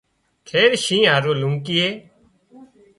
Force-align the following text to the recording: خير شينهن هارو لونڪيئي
خير 0.49 0.71
شينهن 0.83 1.05
هارو 1.11 1.31
لونڪيئي 1.41 1.87